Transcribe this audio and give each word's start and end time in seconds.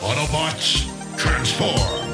Autobots, 0.00 0.86
transform! 1.16 2.06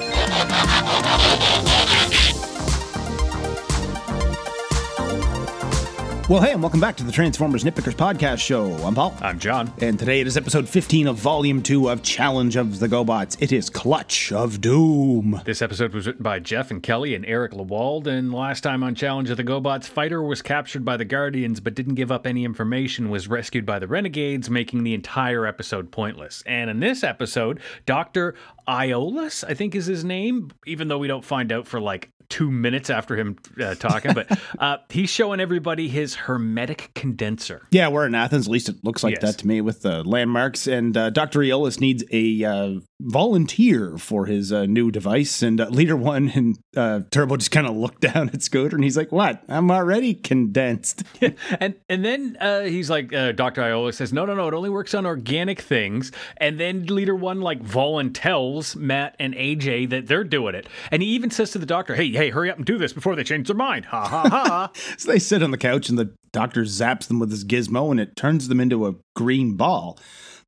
Well, 6.32 6.40
hey, 6.40 6.52
and 6.52 6.62
welcome 6.62 6.80
back 6.80 6.96
to 6.96 7.04
the 7.04 7.12
Transformers 7.12 7.62
Nitpickers 7.62 7.92
podcast 7.92 8.38
show. 8.38 8.72
I'm 8.86 8.94
Paul. 8.94 9.14
I'm 9.20 9.38
John. 9.38 9.70
And 9.82 9.98
today 9.98 10.22
it 10.22 10.26
is 10.26 10.38
episode 10.38 10.66
15 10.66 11.08
of 11.08 11.16
volume 11.16 11.62
2 11.62 11.90
of 11.90 12.02
Challenge 12.02 12.56
of 12.56 12.78
the 12.78 12.88
GoBots. 12.88 13.36
It 13.38 13.52
is 13.52 13.68
Clutch 13.68 14.32
of 14.32 14.62
Doom. 14.62 15.42
This 15.44 15.60
episode 15.60 15.92
was 15.92 16.06
written 16.06 16.22
by 16.22 16.38
Jeff 16.38 16.70
and 16.70 16.82
Kelly 16.82 17.14
and 17.14 17.26
Eric 17.26 17.52
Lewald. 17.52 18.06
And 18.06 18.32
last 18.32 18.62
time 18.62 18.82
on 18.82 18.94
Challenge 18.94 19.28
of 19.28 19.36
the 19.36 19.44
GoBots, 19.44 19.84
Fighter 19.84 20.22
was 20.22 20.40
captured 20.40 20.86
by 20.86 20.96
the 20.96 21.04
Guardians 21.04 21.60
but 21.60 21.74
didn't 21.74 21.96
give 21.96 22.10
up 22.10 22.26
any 22.26 22.46
information, 22.46 23.10
was 23.10 23.28
rescued 23.28 23.66
by 23.66 23.78
the 23.78 23.86
Renegades, 23.86 24.48
making 24.48 24.84
the 24.84 24.94
entire 24.94 25.44
episode 25.44 25.90
pointless. 25.90 26.42
And 26.46 26.70
in 26.70 26.80
this 26.80 27.04
episode, 27.04 27.60
Dr. 27.84 28.34
Iolus, 28.66 29.44
I 29.46 29.52
think 29.52 29.74
is 29.74 29.84
his 29.84 30.02
name, 30.02 30.50
even 30.64 30.88
though 30.88 30.96
we 30.96 31.08
don't 31.08 31.26
find 31.26 31.52
out 31.52 31.66
for 31.66 31.78
like 31.78 32.10
two 32.32 32.50
minutes 32.50 32.88
after 32.88 33.14
him 33.14 33.36
uh, 33.62 33.74
talking, 33.74 34.14
but 34.14 34.26
uh, 34.58 34.78
he's 34.88 35.10
showing 35.10 35.38
everybody 35.38 35.86
his 35.88 36.14
hermetic 36.14 36.90
condenser. 36.94 37.66
Yeah, 37.70 37.88
we're 37.88 38.06
in 38.06 38.14
Athens. 38.14 38.46
At 38.46 38.50
least 38.52 38.70
it 38.70 38.76
looks 38.82 39.04
like 39.04 39.12
Yes. 39.12 39.20
that 39.22 39.38
to 39.40 39.46
me 39.46 39.60
with 39.60 39.82
the 39.82 40.02
landmarks. 40.02 40.66
And 40.66 40.96
uh, 40.96 41.10
Dr. 41.10 41.42
Aeolus 41.42 41.78
needs 41.78 42.02
a 42.10 42.42
uh, 42.42 42.80
volunteer 43.00 43.98
for 43.98 44.24
his 44.26 44.50
uh, 44.52 44.64
new 44.64 44.90
device. 44.90 45.42
And 45.42 45.60
uh, 45.60 45.68
Leader 45.68 45.96
One 45.96 46.30
and 46.30 46.58
uh, 46.74 47.00
Turbo 47.10 47.36
just 47.36 47.50
kind 47.50 47.66
of 47.66 47.76
look 47.76 48.00
down 48.08 48.30
at 48.30 48.42
Scooter 48.42 48.76
and 48.76 48.82
he's 48.84 48.96
like, 48.96 49.12
What? 49.12 49.42
I'm 49.48 49.70
already 49.70 50.14
condensed. 50.14 51.02
and 51.60 51.74
and 51.90 52.04
then 52.04 52.38
uh, 52.40 52.62
he's 52.62 52.88
like, 52.88 53.12
uh, 53.12 53.32
Dr. 53.32 53.62
Iola 53.62 53.92
says, 53.92 54.12
no, 54.12 54.24
no, 54.24 54.34
no, 54.34 54.48
it 54.48 54.54
only 54.54 54.70
works 54.70 54.94
on 54.94 55.04
organic 55.04 55.60
things. 55.60 56.10
And 56.38 56.58
then 56.58 56.86
Leader 56.86 57.14
One 57.14 57.40
like 57.42 57.62
voluntells 57.62 58.74
Matt 58.76 59.16
and 59.18 59.34
AJ 59.34 59.90
that 59.90 60.06
they're 60.06 60.24
doing 60.24 60.54
it. 60.54 60.66
And 60.90 61.02
he 61.02 61.08
even 61.10 61.30
says 61.30 61.50
to 61.52 61.58
the 61.58 61.66
doctor, 61.66 61.94
hey, 61.94 62.04
hey, 62.22 62.30
hurry 62.30 62.50
up 62.52 62.56
and 62.56 62.64
do 62.64 62.78
this 62.78 62.92
before 62.92 63.16
they 63.16 63.24
change 63.24 63.48
their 63.48 63.56
mind. 63.56 63.84
Ha 63.86 64.06
ha 64.06 64.28
ha. 64.28 64.70
So 64.96 65.10
they 65.10 65.18
sit 65.18 65.42
on 65.42 65.50
the 65.50 65.58
couch 65.58 65.88
and 65.88 65.98
the 65.98 66.14
doctor 66.32 66.62
zaps 66.62 67.08
them 67.08 67.18
with 67.18 67.32
his 67.32 67.44
gizmo 67.44 67.90
and 67.90 67.98
it 67.98 68.14
turns 68.14 68.46
them 68.46 68.60
into 68.60 68.86
a 68.86 68.94
green 69.16 69.56
ball. 69.56 69.98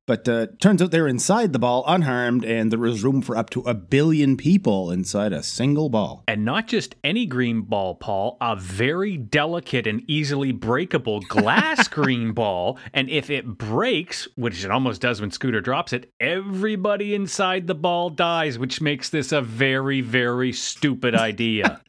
But 0.07 0.29
uh, 0.29 0.47
turns 0.59 0.81
out 0.81 0.91
they're 0.91 1.07
inside 1.07 1.51
the 1.51 1.59
ball 1.59 1.83
unharmed 1.87 2.45
and 2.45 2.71
there 2.71 2.85
is 2.85 3.03
room 3.03 3.21
for 3.21 3.35
up 3.35 3.49
to 3.51 3.61
a 3.61 3.73
billion 3.73 4.37
people 4.37 4.91
inside 4.91 5.33
a 5.33 5.41
single 5.41 5.89
ball. 5.89 6.23
and 6.27 6.45
not 6.45 6.67
just 6.67 6.95
any 7.03 7.25
green 7.25 7.61
ball, 7.61 7.95
Paul, 7.95 8.37
a 8.39 8.55
very 8.55 9.17
delicate 9.17 9.87
and 9.87 10.03
easily 10.07 10.51
breakable 10.51 11.21
glass 11.21 11.87
green 11.97 12.33
ball. 12.33 12.77
And 12.93 13.09
if 13.09 13.29
it 13.29 13.45
breaks, 13.57 14.27
which 14.35 14.63
it 14.63 14.71
almost 14.71 15.01
does 15.01 15.21
when 15.21 15.31
Scooter 15.31 15.61
drops 15.61 15.91
it, 15.91 16.11
everybody 16.19 17.15
inside 17.15 17.65
the 17.67 17.75
ball 17.75 18.09
dies, 18.09 18.59
which 18.59 18.81
makes 18.81 19.09
this 19.09 19.31
a 19.31 19.41
very, 19.41 20.01
very 20.01 20.53
stupid 20.53 21.15
idea. 21.29 21.81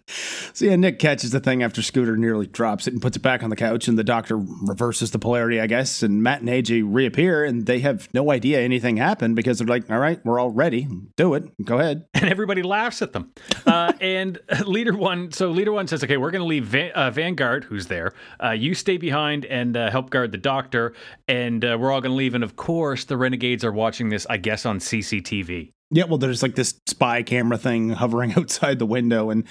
So 0.53 0.67
yeah, 0.67 0.77
Nick 0.77 1.01
catches 1.01 1.33
the 1.33 1.41
thing 1.41 1.65
after 1.65 1.83
Scooter 1.83 2.17
nearly 2.17 2.47
drops 2.47 2.87
it 2.87 2.93
and 2.93 3.03
puts 3.03 3.17
it 3.17 3.21
back 3.23 3.43
on 3.43 3.51
the 3.51 3.57
couch, 3.57 3.89
and 3.89 3.99
the 3.99 4.05
doctor 4.05 4.39
reverses 4.39 5.11
the 5.11 5.19
polarity, 5.19 5.61
I 5.61 5.67
guess. 5.67 6.03
And 6.03 6.23
Matt 6.23 6.41
and 6.41 6.49
AJ 6.49 6.85
reappear, 6.87 7.45
and 7.45 7.67
they 7.67 7.81
have 7.81 8.06
no 8.13 8.31
idea 8.31 8.61
anything 8.61 8.97
happened 8.97 9.37
because 9.37 9.59
they're 9.59 9.67
like, 9.67 9.91
"All 9.91 9.99
right, 9.99 10.21
we're 10.25 10.39
all 10.39 10.51
ready. 10.51 10.89
Do 11.17 11.35
it. 11.35 11.45
Go 11.65 11.79
ahead." 11.79 12.07
and 12.15 12.31
everybody 12.31 12.63
laughs 12.63 13.03
at 13.03 13.13
them. 13.13 13.33
Uh, 13.67 13.93
and 14.01 14.39
leader 14.67 14.97
one, 14.97 15.33
so 15.33 15.51
leader 15.51 15.73
one 15.73 15.87
says, 15.87 16.03
"Okay, 16.03 16.17
we're 16.17 16.31
going 16.31 16.43
to 16.43 16.47
leave 16.47 16.75
uh, 16.75 17.11
Vanguard, 17.11 17.65
who's 17.65 17.87
there. 17.87 18.13
Uh, 18.43 18.51
you 18.51 18.75
stay 18.75 18.97
behind 18.97 19.45
and 19.47 19.77
uh, 19.77 19.91
help 19.91 20.11
guard 20.11 20.33
the 20.33 20.39
doctor, 20.39 20.95
and 21.29 21.65
uh, 21.65 21.77
we're 21.79 21.93
all 21.93 22.01
going 22.01 22.13
to 22.13 22.17
leave." 22.17 22.35
And 22.35 22.45
of 22.45 22.57
course, 22.57 23.05
the 23.05 23.17
renegades 23.17 23.65
are 23.65 23.73
watching 23.73 24.09
this, 24.09 24.27
I 24.29 24.37
guess, 24.37 24.67
on 24.67 24.79
CCTV. 24.79 25.73
Yeah, 25.91 26.05
well, 26.05 26.19
there's 26.19 26.43
like 26.43 26.57
this 26.57 26.75
spy 26.87 27.23
camera 27.23 27.59
thing 27.59 27.91
hovering 27.91 28.33
outside 28.37 28.79
the 28.79 28.87
window, 28.87 29.31
and 29.31 29.45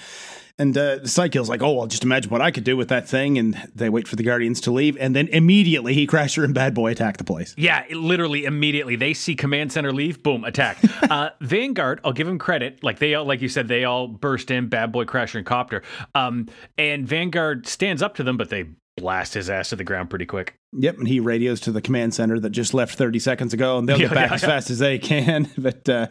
and 0.58 0.76
uh, 0.76 1.06
Cy-Kill's 1.06 1.48
like, 1.50 1.62
"Oh, 1.62 1.72
well, 1.72 1.86
just 1.86 2.02
imagine 2.04 2.30
what 2.30 2.40
I 2.40 2.50
could 2.50 2.64
do 2.64 2.76
with 2.76 2.88
that 2.88 3.08
thing." 3.08 3.38
And 3.38 3.54
they 3.74 3.88
wait 3.88 4.06
for 4.08 4.16
the 4.16 4.22
Guardians 4.22 4.60
to 4.62 4.70
leave, 4.70 4.96
and 4.98 5.14
then 5.16 5.28
immediately 5.28 5.94
he, 5.94 6.06
Crasher, 6.06 6.44
and 6.44 6.54
Bad 6.54 6.74
Boy 6.74 6.90
attack 6.92 7.16
the 7.16 7.24
place. 7.24 7.54
Yeah, 7.56 7.84
it- 7.88 7.96
literally 7.96 8.44
immediately 8.44 8.96
they 8.96 9.14
see 9.14 9.34
command 9.34 9.72
center 9.72 9.92
leave, 9.92 10.22
boom, 10.22 10.44
attack. 10.44 10.78
uh, 11.10 11.30
Vanguard, 11.40 12.00
I'll 12.04 12.12
give 12.12 12.28
him 12.28 12.38
credit. 12.38 12.82
Like 12.82 12.98
they 12.98 13.14
all, 13.14 13.24
like 13.24 13.40
you 13.40 13.48
said, 13.48 13.68
they 13.68 13.84
all 13.84 14.06
burst 14.08 14.50
in, 14.50 14.68
bad 14.68 14.92
boy, 14.92 15.04
crasher, 15.04 15.36
and 15.36 15.46
copter. 15.46 15.82
Um, 16.14 16.48
and 16.78 17.06
Vanguard 17.08 17.66
stands 17.66 18.02
up 18.02 18.14
to 18.16 18.22
them, 18.22 18.36
but 18.36 18.50
they 18.50 18.66
blast 18.96 19.34
his 19.34 19.50
ass 19.50 19.68
to 19.70 19.76
the 19.76 19.84
ground 19.84 20.10
pretty 20.10 20.26
quick. 20.26 20.58
Yep, 20.72 20.98
and 20.98 21.08
he 21.08 21.20
radios 21.20 21.60
to 21.60 21.72
the 21.72 21.80
command 21.82 22.14
center 22.14 22.38
that 22.40 22.50
just 22.50 22.74
left 22.74 22.96
30 22.96 23.18
seconds 23.18 23.52
ago, 23.54 23.78
and 23.78 23.88
they'll 23.88 23.98
get 23.98 24.10
Yeah, 24.10 24.14
back 24.14 24.28
yeah, 24.30 24.34
as 24.34 24.42
yeah. 24.42 24.48
fast 24.48 24.70
as 24.70 24.78
they 24.78 24.98
can. 24.98 25.50
But 25.58 25.88
uh, 25.88 26.06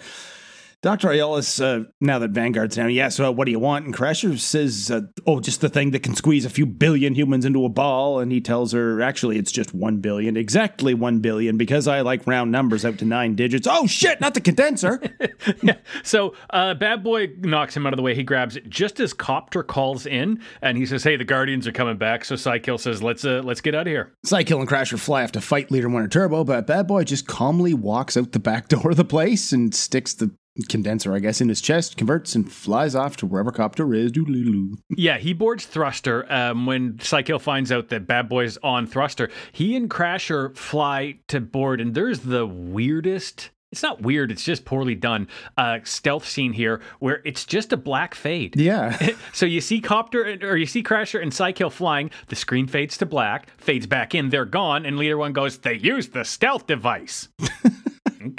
Dr. 0.85 1.07
Aeolus, 1.07 1.59
uh, 1.59 1.85
now 1.99 2.19
that 2.19 2.29
Vanguard's 2.29 2.75
down, 2.75 2.91
yeah, 2.91 3.09
so 3.09 3.31
what 3.31 3.45
do 3.45 3.51
you 3.51 3.57
want? 3.57 3.85
And 3.85 3.95
Crasher 3.95 4.37
says, 4.37 4.91
uh, 4.91 5.01
oh, 5.25 5.39
just 5.39 5.61
the 5.61 5.67
thing 5.67 5.89
that 5.89 6.03
can 6.03 6.13
squeeze 6.13 6.45
a 6.45 6.49
few 6.51 6.67
billion 6.67 7.15
humans 7.15 7.43
into 7.43 7.65
a 7.65 7.69
ball. 7.69 8.19
And 8.19 8.31
he 8.31 8.39
tells 8.39 8.71
her, 8.73 9.01
actually, 9.01 9.39
it's 9.39 9.51
just 9.51 9.73
one 9.73 9.97
billion, 9.97 10.37
exactly 10.37 10.93
one 10.93 11.21
billion, 11.21 11.57
because 11.57 11.87
I 11.87 12.01
like 12.01 12.27
round 12.27 12.51
numbers 12.51 12.85
out 12.85 12.99
to 12.99 13.05
nine 13.05 13.33
digits. 13.33 13.67
Oh, 13.67 13.87
shit, 13.87 14.21
not 14.21 14.35
the 14.35 14.41
condenser. 14.41 15.01
yeah. 15.63 15.77
So 16.03 16.35
uh, 16.51 16.75
Bad 16.75 17.03
Boy 17.03 17.29
knocks 17.39 17.75
him 17.75 17.87
out 17.87 17.93
of 17.93 17.97
the 17.97 18.03
way. 18.03 18.13
He 18.13 18.21
grabs 18.21 18.55
it 18.55 18.69
just 18.69 18.99
as 18.99 19.11
Copter 19.11 19.63
calls 19.63 20.05
in, 20.05 20.39
and 20.61 20.77
he 20.77 20.85
says, 20.85 21.03
"Hey, 21.03 21.15
the 21.15 21.25
Guardians 21.25 21.65
are 21.65 21.71
coming 21.71 21.97
back." 21.97 22.23
So 22.25 22.35
Cy-Kill 22.35 22.77
says, 22.77 23.01
"Let's 23.01 23.25
uh, 23.25 23.41
let's 23.43 23.61
get 23.61 23.73
out 23.73 23.87
of 23.87 23.91
here." 23.91 24.13
Cy-Kill 24.23 24.59
and 24.59 24.69
Crasher 24.69 24.99
fly 24.99 25.23
off 25.23 25.31
to 25.31 25.41
fight 25.41 25.71
Leader 25.71 25.87
and 25.87 26.11
Turbo, 26.11 26.43
but 26.43 26.67
Bad 26.67 26.85
Boy 26.85 27.05
just 27.05 27.25
calmly 27.25 27.73
walks 27.73 28.15
out 28.15 28.33
the 28.33 28.39
back 28.39 28.67
door 28.67 28.91
of 28.91 28.97
the 28.97 29.03
place 29.03 29.51
and 29.51 29.73
sticks 29.73 30.13
the 30.13 30.29
condenser, 30.69 31.13
I 31.13 31.19
guess, 31.19 31.41
in 31.41 31.49
his 31.49 31.61
chest, 31.61 31.97
converts, 31.97 32.35
and 32.35 32.51
flies 32.51 32.95
off 32.95 33.17
to 33.17 33.25
wherever 33.25 33.51
Copter 33.51 33.93
is. 33.93 34.11
Doodle-doo. 34.11 34.77
Yeah, 34.89 35.17
he 35.17 35.33
boards 35.33 35.65
Thruster. 35.65 36.31
Um, 36.31 36.65
when 36.65 36.99
Cy-Kill 36.99 37.39
finds 37.39 37.71
out 37.71 37.89
that 37.89 38.07
Bad 38.07 38.29
Boy's 38.29 38.57
on 38.63 38.87
Thruster, 38.87 39.29
he 39.51 39.75
and 39.75 39.89
Crasher 39.89 40.55
fly 40.55 41.19
to 41.27 41.41
board, 41.41 41.81
and 41.81 41.93
there's 41.93 42.21
the 42.21 42.45
weirdest. 42.45 43.51
It's 43.71 43.83
not 43.83 44.01
weird. 44.01 44.31
It's 44.31 44.43
just 44.45 44.63
poorly 44.63 44.95
done. 44.95 45.27
Uh, 45.57 45.79
stealth 45.83 46.25
scene 46.25 46.53
here 46.53 46.79
where 46.99 47.21
it's 47.25 47.43
just 47.45 47.73
a 47.73 47.77
black 47.77 48.15
fade. 48.15 48.55
Yeah. 48.55 48.97
So 49.33 49.45
you 49.45 49.59
see 49.59 49.81
Copter 49.81 50.37
or 50.43 50.55
you 50.55 50.65
see 50.65 50.81
Crasher 50.81 51.21
and 51.21 51.33
Cy-Kill 51.33 51.69
flying. 51.71 52.09
The 52.27 52.37
screen 52.37 52.67
fades 52.67 52.97
to 52.99 53.05
black, 53.05 53.49
fades 53.59 53.85
back 53.85 54.15
in. 54.15 54.29
They're 54.29 54.45
gone, 54.45 54.85
and 54.85 54.97
Leader 54.97 55.17
One 55.17 55.33
goes, 55.33 55.57
"They 55.57 55.73
used 55.73 56.13
the 56.13 56.23
stealth 56.23 56.67
device." 56.67 57.27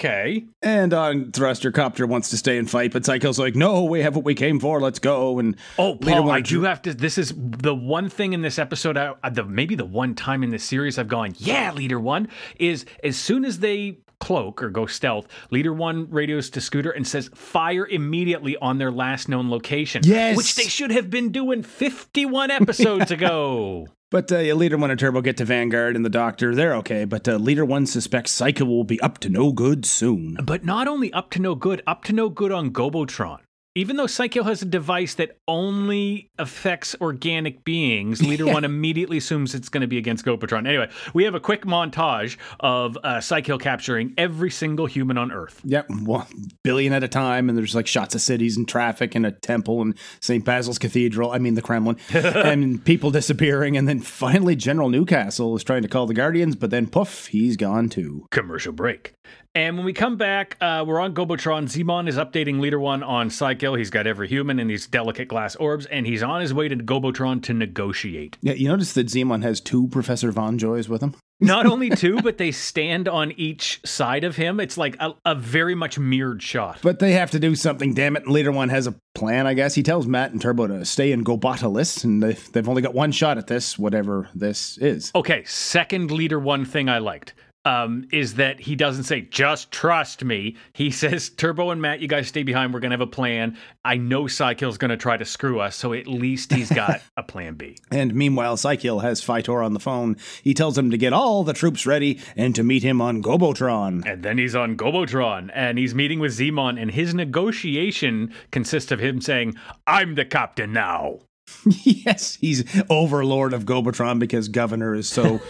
okay. 0.06 0.44
And 0.62 0.92
on 0.94 1.32
Thruster, 1.32 1.72
Copter 1.72 2.06
wants 2.06 2.30
to 2.30 2.36
stay 2.36 2.58
and 2.58 2.68
fight, 2.70 2.92
but 2.92 3.04
Psycho's 3.04 3.38
like, 3.38 3.54
no, 3.54 3.84
we 3.84 4.00
have 4.00 4.16
what 4.16 4.24
we 4.24 4.34
came 4.34 4.60
for. 4.60 4.80
Let's 4.80 4.98
go. 4.98 5.38
And 5.38 5.56
Oh, 5.78 5.96
Paul, 5.96 6.30
I 6.30 6.40
do 6.40 6.62
have 6.62 6.82
to. 6.82 6.94
This 6.94 7.18
is 7.18 7.32
the 7.36 7.74
one 7.74 8.08
thing 8.08 8.32
in 8.32 8.42
this 8.42 8.58
episode, 8.58 8.96
I, 8.96 9.14
the 9.30 9.44
maybe 9.44 9.74
the 9.74 9.84
one 9.84 10.14
time 10.14 10.42
in 10.42 10.50
this 10.50 10.64
series 10.64 10.98
I've 10.98 11.08
gone, 11.08 11.34
yeah, 11.38 11.72
Leader 11.72 12.00
One 12.00 12.28
is 12.58 12.84
as 13.02 13.16
soon 13.16 13.44
as 13.44 13.58
they 13.58 13.98
cloak 14.18 14.62
or 14.62 14.70
go 14.70 14.86
stealth, 14.86 15.26
Leader 15.50 15.72
One 15.72 16.08
radios 16.10 16.50
to 16.50 16.60
Scooter 16.60 16.90
and 16.90 17.06
says, 17.06 17.30
"Fire 17.34 17.86
immediately 17.86 18.56
on 18.56 18.78
their 18.78 18.90
last 18.90 19.28
known 19.28 19.50
location." 19.50 20.02
Yes. 20.04 20.36
which 20.36 20.54
they 20.54 20.64
should 20.64 20.90
have 20.90 21.10
been 21.10 21.32
doing 21.32 21.62
fifty-one 21.62 22.50
episodes 22.50 23.10
ago. 23.10 23.86
But 24.08 24.30
uh, 24.30 24.38
Leader 24.54 24.78
One 24.78 24.92
and 24.92 25.00
Turbo 25.00 25.20
get 25.20 25.36
to 25.38 25.44
Vanguard 25.44 25.96
and 25.96 26.04
the 26.04 26.10
Doctor. 26.10 26.54
They're 26.54 26.76
okay, 26.76 27.04
but 27.04 27.26
uh, 27.26 27.36
Leader 27.36 27.64
One 27.64 27.86
suspects 27.86 28.30
Psycho 28.30 28.64
will 28.64 28.84
be 28.84 29.00
up 29.00 29.18
to 29.18 29.28
no 29.28 29.50
good 29.50 29.84
soon. 29.84 30.36
But 30.44 30.64
not 30.64 30.86
only 30.86 31.12
up 31.12 31.30
to 31.32 31.42
no 31.42 31.56
good, 31.56 31.82
up 31.88 32.04
to 32.04 32.12
no 32.12 32.28
good 32.28 32.52
on 32.52 32.70
Gobotron. 32.70 33.40
Even 33.76 33.96
though 33.96 34.06
Psycho 34.06 34.42
has 34.42 34.62
a 34.62 34.64
device 34.64 35.16
that 35.16 35.36
only 35.46 36.30
affects 36.38 36.96
organic 36.98 37.62
beings, 37.62 38.22
Leader 38.26 38.46
One 38.46 38.64
immediately 38.64 39.18
assumes 39.18 39.54
it's 39.54 39.68
going 39.68 39.82
to 39.82 39.86
be 39.86 39.98
against 39.98 40.24
Gobotron. 40.24 40.66
Anyway, 40.66 40.88
we 41.12 41.24
have 41.24 41.34
a 41.34 41.40
quick 41.40 41.66
montage 41.66 42.38
of 42.58 42.96
uh, 43.04 43.20
Psycho 43.20 43.58
capturing 43.58 44.14
every 44.16 44.50
single 44.50 44.86
human 44.86 45.18
on 45.18 45.30
Earth. 45.30 45.60
Yep, 45.62 45.90
one 45.90 46.26
billion 46.64 46.94
at 46.94 47.04
a 47.04 47.08
time, 47.08 47.50
and 47.50 47.58
there's 47.58 47.74
like 47.74 47.86
shots 47.86 48.14
of 48.14 48.22
cities 48.22 48.56
and 48.56 48.66
traffic 48.66 49.14
and 49.14 49.26
a 49.26 49.30
temple 49.30 49.82
and 49.82 49.94
St. 50.20 50.42
Basil's 50.42 50.78
Cathedral. 50.78 51.32
I 51.32 51.38
mean, 51.38 51.52
the 51.52 51.60
Kremlin, 51.60 51.98
and 52.14 52.82
people 52.82 53.10
disappearing, 53.10 53.76
and 53.76 53.86
then 53.86 54.00
finally 54.00 54.56
General 54.56 54.88
Newcastle 54.88 55.54
is 55.54 55.62
trying 55.62 55.82
to 55.82 55.88
call 55.88 56.06
the 56.06 56.14
Guardians, 56.14 56.56
but 56.56 56.70
then 56.70 56.86
poof, 56.86 57.26
he's 57.26 57.58
gone 57.58 57.90
too. 57.90 58.26
Commercial 58.30 58.72
break. 58.72 59.12
And 59.56 59.78
when 59.78 59.86
we 59.86 59.94
come 59.94 60.18
back, 60.18 60.58
uh, 60.60 60.84
we're 60.86 61.00
on 61.00 61.14
Gobotron. 61.14 61.64
Zimon 61.64 62.08
is 62.08 62.18
updating 62.18 62.60
Leader 62.60 62.78
One 62.78 63.02
on 63.02 63.30
Psycho. 63.30 63.74
He's 63.74 63.88
got 63.88 64.06
every 64.06 64.28
human 64.28 64.60
in 64.60 64.68
these 64.68 64.86
delicate 64.86 65.28
glass 65.28 65.56
orbs, 65.56 65.86
and 65.86 66.06
he's 66.06 66.22
on 66.22 66.42
his 66.42 66.52
way 66.52 66.68
to 66.68 66.76
Gobotron 66.76 67.42
to 67.44 67.54
negotiate. 67.54 68.36
Yeah, 68.42 68.52
you 68.52 68.68
notice 68.68 68.92
that 68.92 69.06
Zemon 69.06 69.42
has 69.44 69.62
two 69.62 69.88
Professor 69.88 70.30
Von 70.30 70.58
Joys 70.58 70.90
with 70.90 71.00
him. 71.00 71.14
Not 71.40 71.64
only 71.64 71.88
two, 71.88 72.20
but 72.20 72.36
they 72.36 72.50
stand 72.50 73.08
on 73.08 73.32
each 73.32 73.80
side 73.82 74.24
of 74.24 74.36
him. 74.36 74.60
It's 74.60 74.76
like 74.76 74.94
a, 75.00 75.14
a 75.24 75.34
very 75.34 75.74
much 75.74 75.98
mirrored 75.98 76.42
shot. 76.42 76.80
But 76.82 76.98
they 76.98 77.12
have 77.12 77.30
to 77.30 77.38
do 77.38 77.54
something, 77.54 77.94
damn 77.94 78.16
it. 78.16 78.28
Leader 78.28 78.52
One 78.52 78.68
has 78.68 78.86
a 78.86 78.94
plan, 79.14 79.46
I 79.46 79.54
guess. 79.54 79.74
He 79.74 79.82
tells 79.82 80.06
Matt 80.06 80.32
and 80.32 80.40
Turbo 80.40 80.66
to 80.66 80.84
stay 80.84 81.12
in 81.12 81.24
Gobotalis, 81.24 82.04
and 82.04 82.22
they've, 82.22 82.52
they've 82.52 82.68
only 82.68 82.82
got 82.82 82.92
one 82.92 83.10
shot 83.10 83.38
at 83.38 83.46
this, 83.46 83.78
whatever 83.78 84.28
this 84.34 84.76
is. 84.78 85.12
Okay, 85.14 85.44
second 85.44 86.10
leader 86.10 86.38
one 86.38 86.66
thing 86.66 86.90
I 86.90 86.98
liked. 86.98 87.32
Um, 87.66 88.06
is 88.12 88.34
that 88.34 88.60
he 88.60 88.76
doesn't 88.76 89.04
say 89.04 89.22
just 89.22 89.72
trust 89.72 90.22
me. 90.22 90.56
He 90.72 90.90
says 91.02 91.28
Turbo 91.28 91.70
and 91.70 91.82
Matt, 91.82 92.00
you 92.00 92.06
guys 92.06 92.28
stay 92.28 92.44
behind. 92.44 92.72
We're 92.72 92.78
gonna 92.80 92.94
have 92.94 93.00
a 93.00 93.06
plan. 93.08 93.58
I 93.84 93.96
know 93.96 94.28
Cy-Kill's 94.28 94.78
gonna 94.78 94.96
try 94.96 95.16
to 95.16 95.24
screw 95.24 95.58
us, 95.58 95.74
so 95.74 95.92
at 95.92 96.06
least 96.06 96.52
he's 96.52 96.70
got 96.70 97.00
a 97.16 97.24
plan 97.24 97.54
B. 97.54 97.76
And 97.90 98.14
meanwhile, 98.14 98.56
Cy-Kill 98.56 99.00
has 99.00 99.20
Fitor 99.20 99.64
on 99.64 99.72
the 99.72 99.80
phone. 99.80 100.16
He 100.44 100.54
tells 100.54 100.78
him 100.78 100.92
to 100.92 100.96
get 100.96 101.12
all 101.12 101.42
the 101.42 101.52
troops 101.52 101.86
ready 101.86 102.20
and 102.36 102.54
to 102.54 102.62
meet 102.62 102.84
him 102.84 103.00
on 103.00 103.20
Gobotron. 103.22 104.06
And 104.06 104.22
then 104.22 104.38
he's 104.38 104.54
on 104.54 104.76
Gobotron 104.76 105.50
and 105.52 105.76
he's 105.76 105.94
meeting 105.94 106.20
with 106.20 106.38
Zemon, 106.38 106.80
and 106.80 106.92
his 106.92 107.14
negotiation 107.14 108.32
consists 108.52 108.92
of 108.92 109.00
him 109.00 109.20
saying, 109.20 109.56
I'm 109.86 110.14
the 110.14 110.24
captain 110.24 110.72
now. 110.72 111.18
yes, 111.66 112.36
he's 112.40 112.64
overlord 112.88 113.52
of 113.52 113.64
Gobotron 113.64 114.18
because 114.18 114.48
Governor 114.48 114.94
is 114.94 115.08
so. 115.08 115.40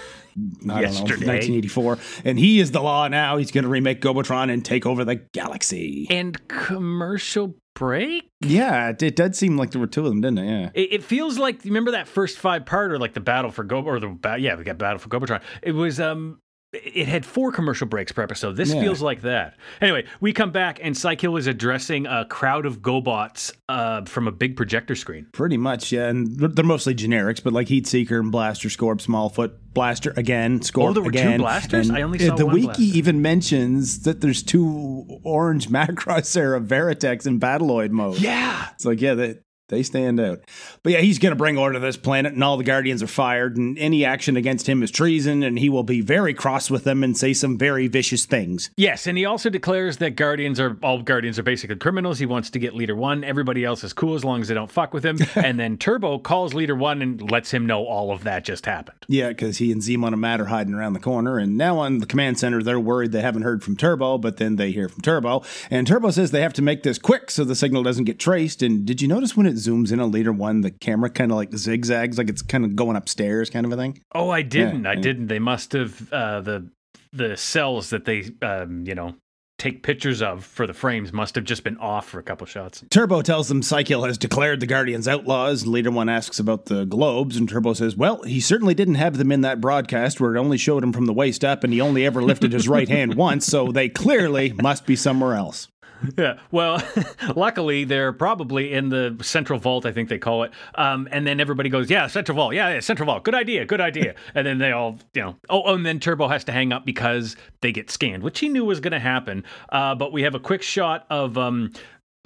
I 0.69 0.83
don't 0.83 0.95
know, 0.95 1.01
1984. 1.03 1.99
And 2.25 2.39
he 2.39 2.61
is 2.61 2.71
the 2.71 2.81
law 2.83 3.09
now. 3.09 3.37
He's 3.37 3.51
going 3.51 3.65
to 3.65 3.71
remake 3.71 4.01
Gobotron 4.01 4.53
and 4.53 4.65
take 4.65 4.85
over 4.85 5.05
the 5.05 5.17
galaxy. 5.17 6.07
And 6.11 6.47
commercial 6.49 7.55
break? 7.75 8.31
Yeah, 8.41 8.91
it, 8.91 9.03
it 9.03 9.17
did 9.17 9.37
seem 9.37 9.57
like 9.57 9.71
there 9.71 9.81
were 9.81 9.87
two 9.87 10.01
of 10.01 10.09
them, 10.09 10.21
didn't 10.21 10.39
it? 10.39 10.47
Yeah. 10.47 10.71
It, 10.75 10.93
it 10.93 11.03
feels 11.05 11.39
like 11.39 11.65
remember 11.65 11.93
that 11.93 12.09
first 12.09 12.39
five 12.39 12.67
part 12.67 12.93
or 12.93 12.99
like 12.99 13.15
the 13.15 13.21
battle 13.21 13.51
for 13.51 13.65
Go 13.65 13.83
or 13.83 14.01
the 14.01 14.19
yeah, 14.39 14.57
we 14.57 14.65
got 14.65 14.79
battle 14.79 14.99
for 14.99 15.09
Gobotron. 15.09 15.43
It 15.63 15.73
was 15.73 16.01
um, 16.01 16.41
it 16.73 17.09
had 17.09 17.25
four 17.25 17.53
commercial 17.53 17.87
breaks 17.87 18.13
per 18.13 18.23
episode. 18.23 18.57
This 18.57 18.73
Yeah. 18.75 18.81
feels 18.83 19.01
like 19.01 19.23
that. 19.23 19.57
Anyway, 19.81 20.05
we 20.21 20.33
come 20.33 20.51
back 20.51 20.79
and 20.83 20.97
Cy-Kill 20.97 21.37
is 21.37 21.47
addressing 21.47 22.07
a 22.07 22.25
crowd 22.27 22.67
of 22.67 22.83
GoBots 22.83 23.53
uh, 23.69 24.05
from 24.05 24.29
a 24.29 24.33
big 24.33 24.57
projector 24.57 24.95
screen. 24.95 25.27
Pretty 25.33 25.57
much, 25.57 25.93
yeah. 25.93 26.09
And 26.09 26.39
they're 26.39 26.65
mostly 26.65 26.95
generics, 26.95 27.43
but 27.43 27.53
like 27.53 27.69
Heat 27.69 27.87
Seeker 27.87 28.19
and 28.21 28.31
Blaster, 28.33 28.69
Scorp, 28.69 29.01
Smallfoot, 29.01 29.53
Blaster 29.73 30.13
again, 30.17 30.61
Scorp 30.61 30.89
Oh, 30.89 30.93
there 30.93 31.03
were 31.03 31.13
two 31.13 31.19
again. 31.19 31.41
blasters? 31.41 31.89
And, 31.89 31.97
I 31.97 32.03
only 32.03 32.19
saw 32.19 32.35
the 32.35 32.47
one 32.47 32.55
wiki 32.55 32.67
blaster. 32.67 32.83
even 32.83 33.23
mentions 33.23 34.01
that 34.03 34.21
there's 34.21 34.43
two 34.43 35.07
orange 35.25 35.69
Macross 35.71 36.37
era 36.37 36.61
Veritechs 36.61 37.27
in 37.27 37.39
Battloid 37.41 37.91
mode. 37.91 38.19
Yeah, 38.19 38.69
It's 38.75 38.85
like, 38.85 39.01
yeah, 39.01 39.15
they, 39.15 39.37
they 39.69 39.83
stand 39.83 40.21
out. 40.21 40.41
But 40.83 40.93
yeah, 40.93 41.01
he's 41.01 41.19
going 41.19 41.33
to 41.33 41.37
bring 41.37 41.59
order 41.59 41.75
to 41.75 41.81
this 41.81 41.97
planet, 41.97 42.33
and 42.33 42.45
all 42.45 42.57
the 42.57 42.65
Guardians 42.65 43.03
are 43.03 43.09
fired, 43.09 43.57
and 43.57 43.77
any 43.79 44.05
action 44.05 44.37
against 44.37 44.69
him 44.69 44.83
is 44.83 44.91
treason, 44.91 45.43
and 45.43 45.59
he 45.59 45.69
will 45.69 45.83
be 45.83 46.01
very 46.01 46.35
cross 46.35 46.71
with 46.71 46.85
them 46.85 47.03
and 47.03 47.17
say 47.17 47.33
some 47.33 47.59
very 47.59 47.89
vicious 47.89 48.27
things. 48.27 48.71
Yes, 48.77 49.07
and 49.07 49.19
he 49.19 49.25
also 49.25 49.51
declares 49.51 49.97
that 49.97 50.11
Guardians 50.11 50.61
are 50.61 50.77
all 50.83 51.03
Guardians 51.03 51.39
are 51.39 51.43
basically 51.43 51.77
criminals. 51.77 52.19
He 52.19 52.27
wants 52.27 52.51
to 52.51 52.59
get 52.59 52.75
Leader 52.75 52.95
One. 52.95 53.25
Everybody 53.25 53.65
else 53.65 53.83
is 53.83 53.93
cool 53.93 54.15
as 54.15 54.25
long 54.25 54.41
as 54.41 54.49
they 54.49 54.55
don't 54.55 54.71
fuck 54.71 54.95
with 54.95 55.05
him. 55.05 55.19
and 55.35 55.59
then 55.59 55.79
Turbo 55.79 56.19
calls 56.19 56.55
Leader 56.55 56.77
One 56.77 57.03
and 57.03 57.31
lets 57.31 57.51
him 57.51 57.67
know 57.67 57.85
all 57.85 58.13
of 58.13 58.25
that 58.25 58.45
just 58.45 58.67
happened. 58.67 58.99
Yeah, 59.09 59.29
because 59.29 59.59
he 59.59 59.73
and 59.73 59.83
Zemon 59.83 60.13
and 60.13 60.21
Matt 60.21 60.41
are 60.41 60.47
hiding 60.47 60.75
around 60.75 60.93
the 60.93 61.01
corner, 61.01 61.39
and 61.39 61.57
now 61.57 61.79
on 61.79 61.99
the 61.99 62.07
command 62.07 62.39
center, 62.39 62.63
they're 62.63 62.79
worried 62.79 63.11
they 63.11 63.21
haven't 63.21 63.43
heard 63.43 63.65
from 63.65 63.77
Turbo, 63.77 64.19
but 64.19 64.37
then 64.37 64.57
they 64.57 64.71
hear 64.71 64.89
from 64.89 65.03
Turbo, 65.03 65.43
and 65.71 65.87
Turbo 65.87 66.11
says 66.11 66.31
they 66.31 66.43
have 66.43 66.53
to 66.55 66.63
make 66.63 66.85
this 66.85 66.99
quick 66.99 67.31
so 67.33 67.43
the 67.43 67.57
signal 67.57 67.83
doesn't 67.83 68.05
get 68.05 68.21
traced. 68.21 68.63
And 68.63 68.87
did 68.87 69.03
you 69.03 69.09
notice 69.09 69.37
when 69.37 69.47
it 69.47 69.56
zooms 69.57 69.93
in 69.93 70.01
a 70.01 70.07
Leader 70.07 70.33
One, 70.33 70.61
the 70.61 70.71
camera 70.71 71.11
kind 71.11 71.31
of 71.31 71.37
like 71.37 71.53
zigzags, 71.55 72.19
like 72.19 72.29
it's 72.29 72.43
kind 72.43 72.65
of 72.65 72.77
going 72.77 72.97
upstairs, 72.97 73.51
kind 73.51 73.67
of 73.67 73.73
a 73.73 73.77
thing? 73.77 74.01
Oh, 74.15 74.31
I 74.31 74.43
didn't. 74.43 74.87
I 74.87 74.95
yeah. 74.95 75.01
didn't. 75.01 75.27
They 75.29 75.39
must 75.39 75.73
have 75.73 76.13
uh, 76.13 76.41
the 76.41 76.71
the 77.13 77.37
cells 77.37 77.91
that 77.91 78.05
they 78.05 78.31
um, 78.43 78.85
you 78.87 78.95
know 78.95 79.15
take 79.59 79.83
pictures 79.83 80.21
of 80.21 80.45
for 80.45 80.67
the 80.67 80.75
frames 80.75 81.13
must 81.13 81.35
have 81.35 81.45
just 81.45 81.65
been 81.65 81.79
off 81.79 82.07
for 82.07 82.19
a 82.19 82.23
couple 82.23 82.47
shots. 82.47 82.85
Turbo 82.91 83.23
tells 83.23 83.49
them 83.49 83.63
Cy-Kill 83.63 84.05
has 84.05 84.19
declared 84.19 84.61
the 84.61 84.67
Guardians 84.67 85.09
outlaws. 85.09 85.63
and 85.63 85.73
Leader 85.73 85.91
One 85.91 86.09
asks 86.09 86.39
about 86.39 86.67
the 86.67 86.85
globes, 86.85 87.37
and 87.37 87.49
Turbo 87.49 87.73
says, 87.73 87.97
Well, 87.97 88.23
he 88.23 88.41
certainly 88.41 88.75
didn't 88.75 88.97
have 88.97 89.17
them 89.17 89.33
in 89.33 89.41
that 89.43 89.61
broadcast 89.61 90.21
where 90.21 90.37
it 90.37 90.39
only 90.39 90.59
showed 90.59 90.83
him 90.83 90.93
from 90.93 91.07
the 91.07 91.15
waist 91.15 91.45
up, 91.45 91.65
and 91.65 91.73
he 91.73 91.81
only 91.81 92.05
ever 92.05 92.23
lifted 92.23 92.53
his 92.53 92.69
right 92.69 92.89
hand 92.89 93.15
once, 93.15 93.47
so 93.47 93.73
they 93.73 93.89
clearly 93.89 94.53
must 94.53 94.87
be 94.87 94.97
somewhere 94.97 95.35
else. 95.35 95.69
Yeah. 96.17 96.39
Well, 96.51 96.83
luckily 97.37 97.85
they're 97.85 98.13
probably 98.13 98.73
in 98.73 98.89
the 98.89 99.17
central 99.23 99.59
vault, 99.59 99.85
I 99.85 99.93
think 99.93 100.09
they 100.09 100.19
call 100.19 100.45
it. 100.45 100.53
Um, 100.75 101.09
and 101.11 101.27
then 101.27 101.41
everybody 101.41 101.69
goes, 101.69 101.91
"Yeah, 101.91 102.07
central 102.07 102.37
vault. 102.37 102.55
Yeah, 102.55 102.75
yeah, 102.75 102.81
central 102.81 103.07
vault. 103.07 103.25
Good 103.25 103.35
idea. 103.35 103.65
Good 103.65 103.81
idea." 103.81 104.15
and 104.35 104.47
then 104.47 104.59
they 104.59 104.73
all, 104.73 104.99
you 105.15 105.23
know, 105.23 105.37
oh, 105.51 105.63
oh, 105.65 105.75
and 105.75 105.85
then 105.85 106.01
Turbo 106.01 106.29
has 106.29 106.45
to 106.45 106.53
hang 106.53 106.73
up 106.73 106.87
because 106.87 107.37
they 107.61 107.73
get 107.73 107.91
scanned, 107.91 108.23
which 108.23 108.39
he 108.39 108.49
knew 108.49 108.65
was 108.65 108.81
going 108.81 108.93
to 108.93 108.99
happen. 108.99 109.45
Uh, 109.71 109.95
but 109.95 110.13
we 110.13 110.23
have 110.23 110.35
a 110.35 110.41
quick 110.41 110.63
shot 110.63 111.07
of 111.11 111.37
um, 111.37 111.73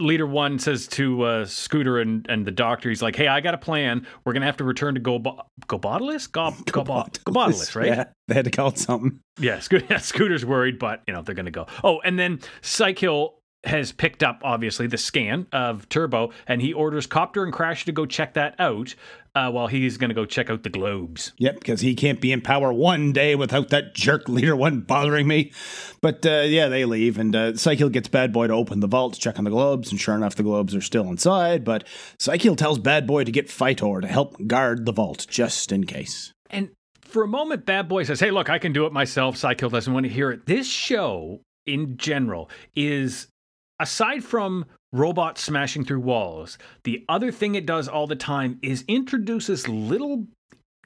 Leader 0.00 0.26
One 0.26 0.58
says 0.58 0.86
to 0.88 1.22
uh, 1.22 1.44
Scooter 1.46 1.98
and, 1.98 2.26
and 2.28 2.46
the 2.46 2.50
doctor, 2.50 2.88
he's 2.88 3.02
like, 3.02 3.16
"Hey, 3.16 3.28
I 3.28 3.40
got 3.40 3.54
a 3.54 3.58
plan. 3.58 4.06
We're 4.24 4.32
gonna 4.32 4.46
have 4.46 4.56
to 4.58 4.64
return 4.64 4.94
to 4.94 5.00
Go 5.00 5.18
Gobotalis, 5.66 6.30
Gob 6.30 6.54
Gobot 6.66 7.18
Gobotalis, 7.20 7.74
right? 7.74 7.88
Yeah, 7.88 8.04
they 8.28 8.34
had 8.34 8.44
to 8.44 8.50
call 8.50 8.68
it 8.68 8.78
something. 8.78 9.20
Yeah, 9.38 9.60
Sco- 9.60 9.80
yeah, 9.88 9.98
Scooter's 9.98 10.44
worried, 10.44 10.78
but 10.78 11.02
you 11.06 11.14
know 11.14 11.22
they're 11.22 11.34
gonna 11.34 11.50
go. 11.50 11.66
Oh, 11.84 12.00
and 12.00 12.18
then 12.18 12.40
Cy-Kill 12.62 13.34
has 13.64 13.92
picked 13.92 14.22
up 14.22 14.40
obviously 14.42 14.86
the 14.86 14.96
scan 14.96 15.46
of 15.52 15.88
Turbo, 15.88 16.30
and 16.46 16.62
he 16.62 16.72
orders 16.72 17.06
Copter 17.06 17.44
and 17.44 17.52
Crash 17.52 17.84
to 17.84 17.92
go 17.92 18.06
check 18.06 18.34
that 18.34 18.54
out, 18.58 18.94
uh, 19.34 19.50
while 19.50 19.66
he's 19.66 19.98
gonna 19.98 20.14
go 20.14 20.24
check 20.24 20.48
out 20.48 20.62
the 20.62 20.70
globes. 20.70 21.32
Yep, 21.38 21.60
because 21.60 21.80
he 21.82 21.94
can't 21.94 22.20
be 22.20 22.32
in 22.32 22.40
power 22.40 22.72
one 22.72 23.12
day 23.12 23.34
without 23.34 23.68
that 23.68 23.94
jerk 23.94 24.28
leader 24.28 24.56
one 24.56 24.80
bothering 24.80 25.28
me. 25.28 25.52
But 26.00 26.24
uh, 26.24 26.44
yeah, 26.46 26.68
they 26.68 26.84
leave, 26.84 27.18
and 27.18 27.36
uh, 27.36 27.52
gets 27.52 28.08
Bad 28.08 28.32
Boy 28.32 28.46
to 28.46 28.54
open 28.54 28.80
the 28.80 28.86
vault 28.86 29.14
to 29.14 29.20
check 29.20 29.38
on 29.38 29.44
the 29.44 29.50
globes, 29.50 29.90
and 29.90 30.00
sure 30.00 30.14
enough, 30.14 30.36
the 30.36 30.42
globes 30.42 30.74
are 30.74 30.80
still 30.80 31.08
inside. 31.08 31.64
But 31.64 31.86
Cy-Kill 32.18 32.56
tells 32.56 32.78
Bad 32.78 33.06
Boy 33.06 33.24
to 33.24 33.30
get 33.30 33.48
Fitor 33.48 34.00
to 34.00 34.08
help 34.08 34.36
guard 34.46 34.86
the 34.86 34.92
vault, 34.92 35.26
just 35.28 35.70
in 35.70 35.84
case. 35.84 36.32
And 36.48 36.70
for 37.02 37.22
a 37.22 37.28
moment, 37.28 37.66
Bad 37.66 37.88
Boy 37.88 38.04
says, 38.04 38.20
"Hey, 38.20 38.30
look, 38.30 38.48
I 38.48 38.58
can 38.58 38.72
do 38.72 38.86
it 38.86 38.92
myself." 38.92 39.36
Cy-Kill 39.36 39.68
doesn't 39.68 39.92
want 39.92 40.04
to 40.06 40.10
hear 40.10 40.30
it. 40.30 40.46
This 40.46 40.66
show, 40.66 41.42
in 41.66 41.98
general, 41.98 42.50
is 42.74 43.28
aside 43.80 44.22
from 44.22 44.66
robots 44.92 45.42
smashing 45.42 45.84
through 45.84 46.00
walls, 46.00 46.58
the 46.84 47.04
other 47.08 47.32
thing 47.32 47.54
it 47.54 47.66
does 47.66 47.88
all 47.88 48.06
the 48.06 48.14
time 48.14 48.58
is 48.62 48.84
introduces 48.86 49.66
little 49.66 50.26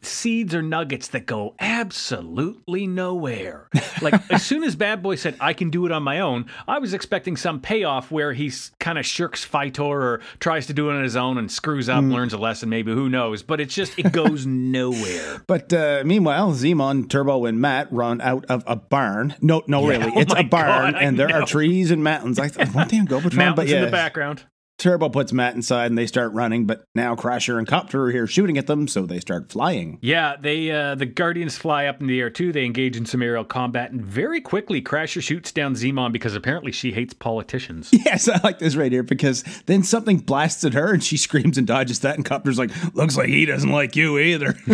seeds 0.05 0.55
or 0.55 0.63
nuggets 0.63 1.09
that 1.09 1.27
go 1.27 1.55
absolutely 1.59 2.87
nowhere. 2.87 3.69
Like 4.03 4.21
as 4.31 4.45
soon 4.45 4.65
as 4.65 4.75
Bad 4.75 5.03
Boy 5.03 5.15
said 5.15 5.37
I 5.41 5.53
can 5.53 5.71
do 5.71 5.87
it 5.87 5.93
on 5.93 6.03
my 6.03 6.19
own, 6.21 6.47
I 6.67 6.79
was 6.79 6.93
expecting 6.93 7.37
some 7.37 7.61
payoff 7.61 8.11
where 8.11 8.33
he 8.33 8.53
kind 8.81 8.99
of 8.99 9.07
shirks 9.07 9.47
Fitor 9.47 9.81
or 9.81 10.21
tries 10.41 10.67
to 10.67 10.75
do 10.75 10.91
it 10.91 10.95
on 10.97 11.03
his 11.03 11.15
own 11.17 11.39
and 11.39 11.51
screws 11.51 11.89
up, 11.89 12.03
learns 12.05 12.33
a 12.33 12.39
lesson, 12.39 12.69
maybe 12.69 12.93
who 12.93 13.09
knows. 13.09 13.43
But 13.43 13.61
it's 13.61 13.73
just 13.75 13.97
it 13.99 14.13
goes 14.13 14.47
nowhere. 14.79 15.43
But 15.47 15.73
uh, 15.73 16.03
meanwhile, 16.05 16.53
Zemon, 16.53 17.09
Turbo, 17.09 17.45
and 17.47 17.61
Matt 17.61 17.91
run 17.93 18.21
out 18.21 18.45
of 18.47 18.65
a 18.67 18.75
barn. 18.77 19.37
No, 19.41 19.63
no, 19.69 19.89
Yeah, 19.89 19.99
really, 19.99 20.13
oh 20.17 20.21
it's 20.21 20.35
my 20.35 20.41
a 20.41 20.45
barn, 20.45 20.93
God, 20.93 21.03
and 21.03 21.19
there 21.19 21.29
know. 21.29 21.43
are 21.43 21.47
trees 21.47 21.91
and 21.91 22.03
mountains. 22.03 22.39
I 22.39 22.49
thought, 22.49 22.75
one 22.75 22.89
damn 22.89 23.07
Gobotron, 23.07 23.35
Mountains 23.37 23.57
but 23.57 23.69
yeah, 23.69 23.77
in 23.79 23.85
the 23.85 23.91
background. 23.91 24.45
Turbo 24.79 25.09
puts 25.09 25.33
Matt 25.33 25.55
inside, 25.55 25.87
and 25.87 25.97
they 25.97 26.07
start 26.07 26.33
running. 26.33 26.67
But 26.67 26.85
now 26.95 27.15
Crasher 27.15 27.59
and 27.59 27.67
Copter 27.67 28.05
are 28.05 28.11
here 28.11 28.27
shooting 28.27 28.59
at 28.59 28.67
them, 28.67 28.89
so 28.89 29.07
they 29.07 29.21
start 29.21 29.51
flying. 29.51 29.99
Yeah, 30.03 30.37
they 30.41 30.71
uh, 30.71 30.95
the 30.95 31.07
Guardians 31.07 31.57
fly 31.57 31.87
up 31.87 32.01
in 32.01 32.07
the 32.07 32.21
air 32.21 32.31
too. 32.31 32.53
They 32.53 32.65
engage 32.65 32.97
in 32.97 33.07
some 33.07 33.23
aerial 33.23 33.45
combat, 33.45 33.93
and 33.93 34.03
very 34.05 34.41
quickly, 34.41 34.83
Crasher 34.83 35.23
shoots 35.23 35.53
down 35.53 35.75
Zemon 35.75 36.13
because 36.13 36.35
apparently 36.35 36.73
she 36.73 36.93
hates 36.93 37.15
politicians. 37.15 37.91
Yes, 38.05 38.29
I 38.29 38.39
like 38.45 38.59
this 38.59 38.77
right 38.77 38.93
here 38.93 39.03
because 39.03 39.43
then 39.65 39.83
something 39.83 40.19
blasts 40.19 40.63
at 40.65 40.75
her 40.75 40.93
and 40.93 41.03
she 41.03 41.17
screams 41.17 41.57
and 41.57 41.67
dodges 41.67 42.01
that, 42.01 42.17
and 42.17 42.25
Copter's 42.25 42.59
like, 42.59 42.71
"Looks 42.95 43.17
like 43.17 43.29
he 43.29 43.47
doesn't 43.47 43.71
like 43.71 43.97
you 43.97 44.19
either." 44.19 44.55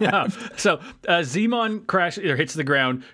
Yeah. 0.00 0.28
So 0.56 0.80
uh, 1.06 1.20
Zemon 1.20 1.86
crash 1.86 2.18
or 2.18 2.36
hits 2.36 2.54
the 2.54 2.64
ground. 2.64 3.04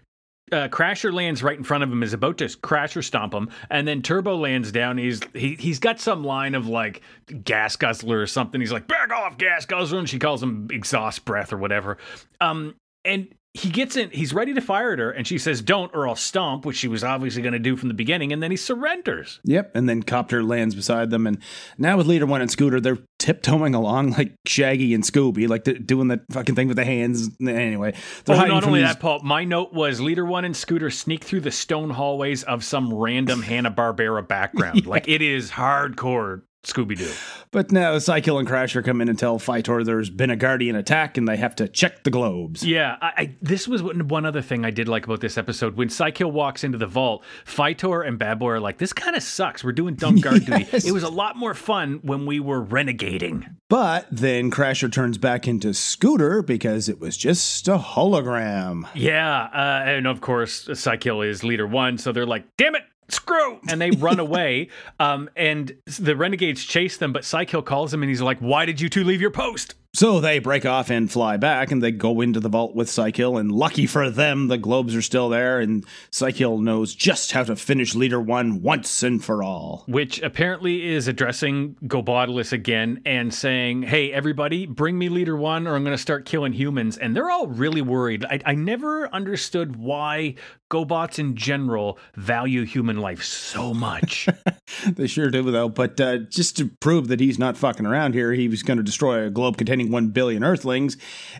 Uh, 0.53 0.69
Crasher 0.69 1.13
lands 1.13 1.43
right 1.43 1.57
in 1.57 1.65
front 1.65 1.85
of 1.85 1.93
him, 1.93 2.03
is 2.03 2.13
about 2.13 2.39
to 2.39 2.47
Crasher 2.47 3.05
stomp 3.05 3.33
him, 3.33 3.51
and 3.71 3.87
then 3.87 4.03
Turbo 4.03 4.37
lands 4.37 4.73
down. 4.73 4.99
He's 4.99 5.21
he 5.35 5.55
he's 5.55 5.79
got 5.79 6.01
some 6.01 6.25
line 6.25 6.55
of 6.55 6.67
like 6.67 7.03
gas 7.45 7.77
guzzler 7.77 8.21
or 8.21 8.27
something. 8.27 8.61
He's 8.61 8.73
like, 8.73 8.89
"Back 8.89 9.13
off, 9.13 9.39
gas 9.39 9.67
guzzler," 9.67 9.99
and 9.99 10.09
she 10.09 10.19
calls 10.19 10.43
him 10.43 10.69
exhaust 10.71 11.25
breath 11.25 11.53
or 11.53 11.59
whatever. 11.59 11.99
Um, 12.41 12.75
and 13.05 13.29
he 13.55 13.69
gets 13.69 13.97
in. 13.97 14.11
He's 14.11 14.33
ready 14.33 14.55
to 14.55 14.61
fire 14.61 14.93
at 14.93 14.99
her, 15.01 15.11
and 15.11 15.27
she 15.27 15.37
says, 15.39 15.61
"Don't, 15.61 15.91
or 15.95 16.07
I'll 16.07 16.15
stomp," 16.15 16.65
which 16.65 16.77
she 16.77 16.87
was 16.89 17.03
obviously 17.03 17.43
going 17.43 17.53
to 17.53 17.59
do 17.59 17.77
from 17.77 17.89
the 17.89 17.95
beginning. 17.95 18.33
And 18.33 18.43
then 18.43 18.51
he 18.53 18.57
surrenders. 18.57 19.41
yep, 19.45 19.73
and 19.75 19.89
then 19.89 20.03
Copter 20.03 20.43
lands 20.45 20.75
beside 20.75 21.11
them, 21.11 21.27
and 21.27 21.39
now 21.77 21.97
with 21.97 22.07
Leader 22.07 22.27
One 22.27 22.41
and 22.41 22.51
Scooter, 22.51 22.81
they're 22.81 22.99
tiptoeing 23.19 23.75
along 23.75 24.13
like 24.13 24.35
Shaggy 24.47 24.95
and 24.95 25.03
Scooby, 25.05 25.49
like 25.49 25.65
doing 25.87 26.09
that 26.09 26.21
fucking 26.31 26.55
thing 26.55 26.69
with 26.69 26.77
the 26.77 26.85
hands. 26.85 27.29
Anyway, 27.41 27.93
they're 28.25 28.37
Oh, 28.37 28.45
not 28.47 28.65
only 28.65 28.81
these- 28.81 28.89
that, 28.91 29.01
Paul. 29.01 29.21
My 29.25 29.45
note 29.45 29.73
was 29.75 30.01
Leader 30.01 30.25
One 30.25 30.45
and 30.45 30.57
Scooter 30.57 30.89
sneak 30.91 31.25
through 31.25 31.41
the 31.41 31.51
stone 31.51 31.91
hallways 31.91 32.43
of 32.45 32.63
some 32.65 32.95
random 32.95 33.43
Hanna 33.51 33.71
Barbera 33.71 34.27
background. 34.27 34.87
Like 34.87 35.09
it 35.09 35.23
is 35.23 35.51
hardcore 35.51 36.43
Scooby 36.65 36.97
Doo. 36.97 37.11
But 37.53 37.73
now 37.73 37.99
Cy-Kill 37.99 38.39
and 38.39 38.47
Crasher 38.47 38.85
come 38.85 39.01
in 39.01 39.09
and 39.09 39.19
tell 39.19 39.39
Fitor 39.39 39.85
there's 39.85 40.11
been 40.11 40.31
a 40.31 40.37
Guardian 40.37 40.77
attack 40.77 41.17
and 41.17 41.27
they 41.27 41.37
have 41.37 41.57
to 41.57 41.67
check 41.69 42.05
the 42.05 42.11
globes. 42.11 42.65
Yeah, 42.65 42.97
I, 43.01 43.13
I, 43.17 43.37
this 43.41 43.67
was 43.67 43.83
one 43.83 44.27
other 44.27 44.43
thing 44.43 44.65
I 44.65 44.71
did 44.71 44.87
like 44.87 45.05
about 45.07 45.21
this 45.21 45.39
episode. 45.39 45.77
When 45.77 45.89
Cy-Kill 45.89 46.31
walks 46.31 46.63
into 46.63 46.79
the 46.79 46.87
vault, 46.87 47.25
Fitor 47.47 48.07
and 48.07 48.19
Bad 48.19 48.39
Boy 48.39 48.51
are 48.51 48.61
like, 48.61 48.79
"This 48.79 48.93
kind 48.93 49.17
of 49.17 49.23
sucks. 49.23 49.65
We're 49.65 49.73
doing 49.73 49.95
dumb 49.95 50.17
guard 50.17 50.45
duty." 50.45 50.67
It 50.91 50.93
was 50.93 51.03
a 51.03 51.09
lot 51.09 51.37
more 51.37 51.55
fun 51.55 52.01
when 52.03 52.27
we 52.27 52.41
were 52.41 52.65
renegading. 52.65 53.55
But 53.69 54.07
then 54.11 54.51
Crasher 54.51 54.91
turns 54.91 55.19
back 55.19 55.47
into 55.49 55.73
Scooter 55.75 56.43
because 56.43 56.89
it 56.89 57.01
was 57.01 57.17
just 57.17 57.69
a 57.69 57.79
hologram. 57.79 58.89
Yeah, 58.95 59.45
uh, 59.53 59.83
and 59.87 60.07
of 60.07 60.21
course, 60.21 60.69
Cy-Kill 60.73 61.23
is 61.23 61.43
leader 61.45 61.67
one, 61.67 61.99
so 61.99 62.13
they're 62.13 62.27
like, 62.27 62.45
"Damn 62.57 62.75
it!" 62.75 62.83
Screw! 63.11 63.61
And 63.69 63.81
they 63.81 63.91
run 63.91 64.21
away. 64.21 64.69
Um, 64.99 65.29
and 65.37 65.73
the 65.99 66.17
renegades 66.17 66.65
chase 66.65 66.97
them, 66.97 67.13
but 67.13 67.25
Cy-Kill 67.25 67.63
calls 67.63 67.93
him 67.93 68.03
and 68.03 68.11
he's 68.11 68.23
like, 68.23 68.39
Why 68.39 68.65
did 68.67 68.81
you 68.81 68.89
two 68.89 69.05
leave 69.05 69.21
your 69.21 69.31
post? 69.31 69.75
So 69.93 70.21
they 70.21 70.39
break 70.39 70.65
off 70.65 70.89
and 70.89 71.11
fly 71.11 71.37
back, 71.37 71.73
and 71.73 71.83
they 71.83 71.91
go 71.91 72.21
into 72.21 72.39
the 72.39 72.49
vault 72.49 72.77
with 72.77 72.89
Cy-Kill. 72.89 73.37
And 73.37 73.51
lucky 73.51 73.87
for 73.87 74.09
them, 74.09 74.47
the 74.47 74.57
globes 74.57 74.95
are 74.95 75.03
still 75.03 75.29
there, 75.29 75.59
and 75.59 75.85
Cy-Kill 76.13 76.59
knows 76.59 76.95
just 76.95 77.33
how 77.33 77.43
to 77.43 77.57
finish 77.57 77.97
Leader 77.97 78.21
One 78.21 78.63
once 78.63 79.03
and 79.03 79.23
for 79.23 79.43
all. 79.43 79.85
Which 79.89 80.23
apparently 80.23 80.87
is 80.89 81.09
addressing 81.09 81.75
Gobodilus 81.87 82.53
again 82.53 83.03
and 83.05 83.35
saying, 83.35 83.83
Hey, 83.83 84.13
everybody, 84.13 84.65
bring 84.67 84.97
me 84.97 85.09
leader 85.09 85.37
one 85.37 85.67
or 85.67 85.75
I'm 85.75 85.83
going 85.83 85.97
to 85.97 86.03
start 86.03 86.25
killing 86.25 86.53
humans. 86.53 86.97
And 86.97 87.17
they're 87.17 87.31
all 87.31 87.49
really 87.49 87.83
worried. 87.83 88.25
I, 88.25 88.41
I 88.47 88.55
never 88.55 89.13
understood 89.13 89.77
why 89.77 90.37
GoBots 90.71 91.19
in 91.19 91.37
general 91.37 91.99
value 92.15 92.65
human 92.65 92.99
life 92.99 93.23
so 93.23 93.75
much. 93.75 94.29
They 94.87 95.09
sure 95.09 95.31
do, 95.31 95.43
though. 95.51 95.69
But 95.69 96.01
uh, 96.01 96.19
just 96.19 96.57
to 96.57 96.69
prove 96.81 97.09
that 97.09 97.21
he's 97.21 97.39
not 97.39 97.57
fucking 97.57 97.85
around 97.85 98.15
here, 98.15 98.33
he 98.33 98.49
was 98.49 98.63
going 98.63 98.77
to 98.77 98.83
destroy 98.83 99.27
a 99.27 99.31
globe 99.31 99.57
containing 99.59 99.91
one 99.91 100.09
billion 100.09 100.43
Earthlings, 100.45 100.97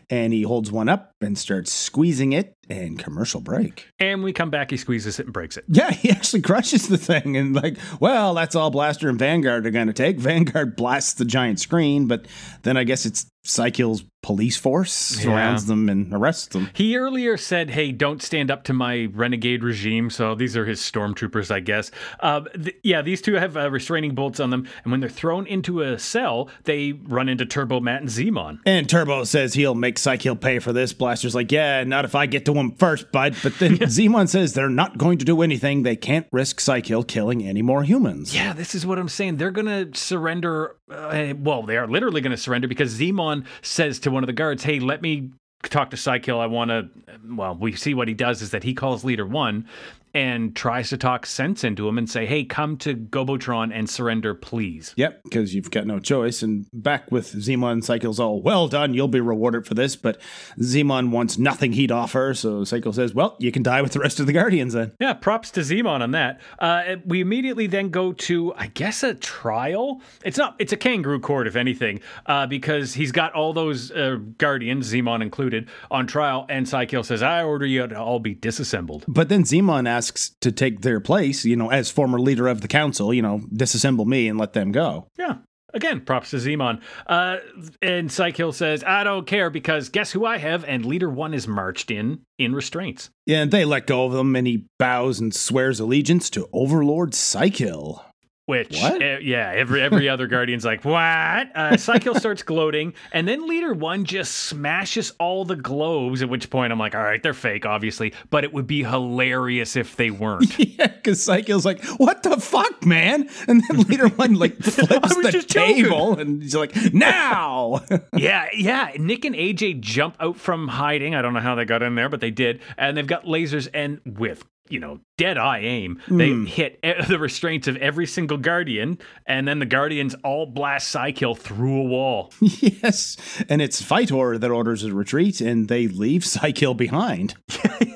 and 0.09 0.33
he 0.33 0.43
holds 0.43 0.71
one 0.71 0.89
up 0.89 1.15
and 1.21 1.37
starts 1.37 1.71
squeezing 1.71 2.33
it. 2.33 2.55
And 2.69 2.99
commercial 2.99 3.41
break. 3.41 3.87
and 3.99 4.23
we 4.23 4.31
come 4.31 4.49
back, 4.49 4.71
he 4.71 4.77
squeezes 4.77 5.19
it 5.19 5.25
and 5.25 5.33
breaks 5.33 5.57
it. 5.57 5.65
Yeah, 5.67 5.91
he 5.91 6.09
actually 6.09 6.41
crushes 6.41 6.87
the 6.87 6.97
thing, 6.97 7.35
and 7.35 7.55
like, 7.55 7.77
well, 7.99 8.33
that's 8.33 8.55
all 8.55 8.69
Blaster 8.69 9.09
and 9.09 9.17
Vanguard 9.17 9.65
are 9.65 9.71
going 9.71 9.87
to 9.87 9.93
take. 9.93 10.17
Vanguard 10.19 10.75
blasts 10.75 11.13
the 11.15 11.25
giant 11.25 11.59
screen, 11.59 12.07
but 12.07 12.27
then 12.63 12.77
I 12.77 12.83
guess 12.83 13.05
it's 13.05 13.25
Cy-Kill's 13.43 14.03
police 14.21 14.55
force 14.55 14.91
surrounds 14.93 15.65
them 15.65 15.89
and 15.89 16.13
arrests 16.13 16.47
them. 16.47 16.69
He 16.73 16.95
earlier 16.95 17.37
said, 17.37 17.71
"Hey, 17.71 17.91
don't 17.91 18.21
stand 18.21 18.51
up 18.51 18.63
to 18.65 18.73
my 18.73 19.05
renegade 19.11 19.63
regime." 19.63 20.11
So 20.11 20.35
these 20.35 20.55
are 20.55 20.65
his 20.65 20.79
stormtroopers, 20.79 21.49
I 21.49 21.59
guess. 21.59 21.89
Uh, 22.19 22.41
th- 22.41 22.75
yeah, 22.83 23.01
these 23.01 23.21
two 23.21 23.33
have 23.33 23.57
uh, 23.57 23.71
restraining 23.71 24.13
bolts 24.13 24.39
on 24.39 24.51
them, 24.51 24.67
and 24.83 24.91
when 24.91 24.99
they're 24.99 25.09
thrown 25.09 25.47
into 25.47 25.81
a 25.81 25.97
cell, 25.97 26.49
they 26.65 26.91
run 26.91 27.29
into 27.29 27.45
Turbo, 27.45 27.79
Matt, 27.79 28.01
and 28.01 28.09
Zemon. 28.09 28.59
And 28.65 28.87
Turbo 28.87 29.23
says 29.23 29.55
he'll 29.55 29.73
make 29.73 29.97
Cy-Kill 29.97 30.35
pay 30.35 30.59
for 30.59 30.71
this. 30.71 30.93
Blaster's 30.93 31.33
like, 31.33 31.51
yeah, 31.51 31.83
not 31.83 32.05
if 32.05 32.13
I 32.13 32.27
get 32.27 32.45
to 32.45 32.53
him 32.53 32.73
first, 32.73 33.11
bud. 33.11 33.35
But 33.41 33.57
then 33.57 33.77
Zemon 33.79 34.29
says 34.29 34.53
they're 34.53 34.69
not 34.69 34.99
going 34.99 35.17
to 35.17 35.25
do 35.25 35.41
anything. 35.41 35.81
They 35.81 35.95
can't 35.95 36.27
risk 36.31 36.59
Cy-Kill 36.59 37.03
killing 37.05 37.43
any 37.43 37.63
more 37.63 37.83
humans. 37.83 38.35
Yeah, 38.35 38.53
this 38.53 38.75
is 38.75 38.85
what 38.85 38.99
I'm 38.99 39.09
saying. 39.09 39.37
They're 39.37 39.51
gonna 39.51 39.87
surrender. 39.95 40.75
Uh, 40.89 41.33
well, 41.39 41.63
they 41.63 41.77
are 41.77 41.87
literally 41.87 42.21
gonna 42.21 42.37
surrender 42.37 42.67
because 42.67 42.99
Zemon 42.99 43.30
says 43.61 43.99
to 43.99 44.11
one 44.11 44.23
of 44.23 44.27
the 44.27 44.33
guards, 44.33 44.63
"Hey, 44.63 44.79
let 44.79 45.01
me." 45.01 45.31
Talk 45.63 45.91
to 45.91 45.97
Cy-Kill. 45.97 46.39
I 46.39 46.47
want 46.47 46.69
to. 46.69 46.89
Well, 47.23 47.55
we 47.55 47.73
see 47.73 47.93
what 47.93 48.07
he 48.07 48.15
does 48.15 48.41
is 48.41 48.49
that 48.49 48.63
he 48.63 48.73
calls 48.73 49.03
Leader 49.03 49.27
One 49.27 49.67
and 50.13 50.55
tries 50.55 50.89
to 50.89 50.97
talk 50.97 51.25
sense 51.25 51.63
into 51.63 51.87
him 51.87 51.97
and 51.97 52.09
say, 52.09 52.25
"Hey, 52.25 52.43
come 52.43 52.77
to 52.77 52.95
Gobotron 52.95 53.71
and 53.73 53.89
surrender, 53.89 54.33
please." 54.33 54.93
Yep, 54.97 55.23
because 55.23 55.55
you've 55.55 55.71
got 55.71 55.87
no 55.87 55.99
choice. 55.99 56.41
And 56.41 56.65
back 56.73 57.11
with 57.11 57.31
Zemon, 57.33 57.83
Cy-Kill's 57.83 58.19
all, 58.19 58.41
well 58.41 58.67
done, 58.67 58.93
you'll 58.93 59.07
be 59.07 59.21
rewarded 59.21 59.65
for 59.65 59.73
this. 59.73 59.95
But 59.95 60.19
Zemon 60.59 61.09
wants 61.11 61.37
nothing 61.37 61.73
he'd 61.73 61.91
offer. 61.91 62.33
So 62.33 62.63
Cy-Kill 62.63 62.93
says, 62.93 63.13
well, 63.13 63.35
you 63.39 63.51
can 63.51 63.63
die 63.63 63.81
with 63.81 63.93
the 63.93 63.99
rest 63.99 64.19
of 64.19 64.25
the 64.27 64.33
Guardians 64.33 64.73
then. 64.73 64.91
Yeah, 64.99 65.13
props 65.13 65.51
to 65.51 65.61
Zemon 65.61 66.01
on 66.01 66.11
that. 66.11 66.41
Uh, 66.59 66.97
we 67.05 67.21
immediately 67.21 67.67
then 67.67 67.89
go 67.89 68.13
to, 68.13 68.53
I 68.55 68.67
guess, 68.67 69.03
a 69.03 69.13
trial. 69.13 70.01
It's 70.25 70.37
not. 70.37 70.55
It's 70.59 70.73
a 70.73 70.77
kangaroo 70.77 71.19
court, 71.19 71.47
if 71.47 71.55
anything, 71.55 72.01
uh, 72.25 72.47
because 72.47 72.95
he's 72.95 73.11
got 73.11 73.33
all 73.33 73.53
those 73.53 73.91
uh, 73.91 74.17
guardians, 74.37 74.91
Zemon 74.91 75.21
included, 75.21 75.69
on 75.89 76.07
trial. 76.07 76.45
And 76.49 76.67
Cy-Kill 76.67 77.03
says, 77.03 77.21
"I 77.21 77.43
order 77.43 77.65
you 77.65 77.87
to 77.87 77.99
all 77.99 78.19
be 78.19 78.33
disassembled." 78.33 79.05
But 79.07 79.29
then 79.29 79.43
Zemon 79.43 79.87
asks 79.87 80.00
to 80.41 80.51
take 80.51 80.81
their 80.81 80.99
place, 80.99 81.45
you 81.45 81.55
know, 81.55 81.69
as 81.69 81.91
former 81.91 82.19
leader 82.19 82.47
of 82.47 82.61
the 82.61 82.67
council, 82.67 83.13
you 83.13 83.21
know, 83.21 83.41
disassemble 83.53 84.05
me 84.05 84.27
and 84.27 84.39
let 84.39 84.53
them 84.53 84.71
go. 84.71 85.07
Yeah. 85.17 85.35
Again, 85.73 86.01
props 86.01 86.31
to 86.31 86.37
Zemon. 86.37 86.81
Uh, 87.07 87.37
and 87.81 88.11
Cy-Kill 88.11 88.51
says, 88.51 88.83
I 88.83 89.05
don't 89.05 89.25
care 89.25 89.49
because 89.49 89.87
guess 89.87 90.11
who 90.11 90.25
I 90.25 90.37
have? 90.37 90.65
And 90.65 90.85
Leader 90.85 91.09
One 91.09 91.33
is 91.33 91.47
marched 91.47 91.89
in 91.89 92.21
in 92.37 92.53
restraints. 92.53 93.09
Yeah, 93.25 93.43
And 93.43 93.51
they 93.51 93.63
let 93.63 93.87
go 93.87 94.05
of 94.05 94.13
him, 94.13 94.35
and 94.35 94.45
he 94.45 94.65
bows 94.77 95.19
and 95.19 95.33
swears 95.33 95.79
allegiance 95.79 96.29
to 96.31 96.49
Overlord 96.51 97.13
Cy-Kill. 97.13 98.03
Which, 98.51 98.83
uh, 98.83 99.19
yeah, 99.21 99.53
every 99.55 99.81
every 99.81 100.09
other 100.09 100.27
guardian's 100.27 100.65
like, 100.65 100.83
what? 100.83 101.55
Uh, 101.55 101.77
Cy-Kill 101.77 102.15
starts 102.19 102.43
gloating, 102.43 102.93
and 103.13 103.25
then 103.25 103.47
Leader 103.47 103.73
One 103.73 104.03
just 104.03 104.35
smashes 104.35 105.13
all 105.19 105.45
the 105.45 105.55
globes. 105.55 106.21
At 106.21 106.27
which 106.27 106.49
point, 106.49 106.73
I'm 106.73 106.77
like, 106.77 106.93
all 106.93 107.01
right, 107.01 107.23
they're 107.23 107.33
fake, 107.33 107.65
obviously, 107.65 108.11
but 108.29 108.43
it 108.43 108.51
would 108.51 108.67
be 108.67 108.83
hilarious 108.83 109.77
if 109.77 109.95
they 109.95 110.11
weren't. 110.11 110.51
Yeah, 110.81 110.87
because 110.87 111.23
Cy-Kill's 111.23 111.65
like, 111.65 111.81
what 111.97 112.23
the 112.23 112.35
fuck, 112.41 112.85
man? 112.85 113.29
And 113.47 113.63
then 113.69 113.83
Leader 113.83 114.07
One, 114.17 114.33
like, 114.33 114.57
flips 114.57 115.15
the 115.15 115.29
just 115.31 115.47
joking. 115.47 115.83
table, 115.85 116.19
and 116.19 116.41
he's 116.43 116.53
like, 116.55 116.75
now! 116.93 117.81
yeah, 118.17 118.47
yeah. 118.53 118.91
Nick 118.97 119.23
and 119.23 119.33
AJ 119.33 119.79
jump 119.79 120.17
out 120.19 120.35
from 120.35 120.67
hiding. 120.67 121.15
I 121.15 121.21
don't 121.21 121.33
know 121.33 121.39
how 121.39 121.55
they 121.55 121.63
got 121.63 121.83
in 121.83 121.95
there, 121.95 122.09
but 122.09 122.19
they 122.19 122.31
did. 122.31 122.59
And 122.77 122.97
they've 122.97 123.07
got 123.07 123.23
lasers, 123.23 123.69
and 123.73 124.01
with 124.05 124.43
you 124.69 124.79
know 124.79 124.99
dead 125.21 125.37
eye 125.37 125.59
aim, 125.59 126.01
they 126.07 126.31
hit 126.49 126.79
e- 126.83 126.93
the 127.07 127.19
restraints 127.19 127.67
of 127.67 127.77
every 127.77 128.07
single 128.07 128.37
guardian, 128.37 128.97
and 129.27 129.47
then 129.47 129.59
the 129.59 129.67
guardians 129.67 130.15
all 130.23 130.47
blast 130.47 130.89
Cy-Kill 130.89 131.35
through 131.35 131.81
a 131.81 131.83
wall. 131.83 132.33
yes. 132.41 133.17
And 133.47 133.61
it's 133.61 133.79
Fitor 133.83 134.39
that 134.39 134.49
orders 134.49 134.83
a 134.83 134.91
retreat, 134.91 135.39
and 135.39 135.67
they 135.67 135.87
leave 135.87 136.25
Cy-Kill 136.25 136.73
behind. 136.73 137.35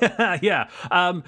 yeah. 0.40 0.68
Um, 0.92 1.24